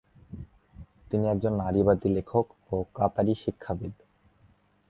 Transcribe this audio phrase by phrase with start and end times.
[1.09, 3.93] তিনি একজন নারীবাদী লেখক ও কাতারি শিক্ষাবিদ।